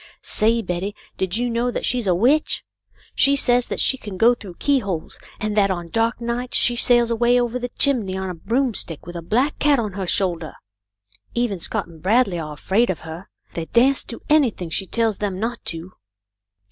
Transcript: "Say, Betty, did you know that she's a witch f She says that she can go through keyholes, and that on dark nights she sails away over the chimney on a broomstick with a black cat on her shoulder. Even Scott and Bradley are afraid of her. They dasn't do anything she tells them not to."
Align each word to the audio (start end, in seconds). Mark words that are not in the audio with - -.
"Say, 0.23 0.63
Betty, 0.63 0.95
did 1.15 1.37
you 1.37 1.47
know 1.47 1.69
that 1.69 1.85
she's 1.85 2.07
a 2.07 2.15
witch 2.15 2.63
f 2.97 3.01
She 3.13 3.35
says 3.35 3.67
that 3.67 3.79
she 3.79 3.99
can 3.99 4.17
go 4.17 4.33
through 4.33 4.55
keyholes, 4.57 5.19
and 5.39 5.55
that 5.55 5.69
on 5.69 5.89
dark 5.89 6.19
nights 6.19 6.57
she 6.57 6.75
sails 6.75 7.11
away 7.11 7.39
over 7.39 7.59
the 7.59 7.69
chimney 7.77 8.17
on 8.17 8.27
a 8.27 8.33
broomstick 8.33 9.05
with 9.05 9.15
a 9.15 9.21
black 9.21 9.59
cat 9.59 9.77
on 9.77 9.93
her 9.93 10.07
shoulder. 10.07 10.53
Even 11.35 11.59
Scott 11.59 11.85
and 11.85 12.01
Bradley 12.01 12.39
are 12.39 12.53
afraid 12.53 12.89
of 12.89 13.01
her. 13.01 13.29
They 13.53 13.65
dasn't 13.67 14.07
do 14.07 14.21
anything 14.27 14.71
she 14.71 14.87
tells 14.87 15.19
them 15.19 15.39
not 15.39 15.63
to." 15.65 15.91